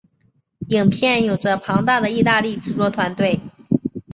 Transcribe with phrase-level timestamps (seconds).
[0.69, 3.39] 影片有着庞大的意大利制作团队。